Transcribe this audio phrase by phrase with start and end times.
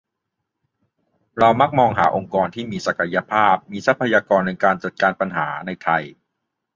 [1.37, 6.03] เรามักมองหาองค์กรที่มีศักยภาพมีทรัพยากรในการจัดการปัญหา ในไทย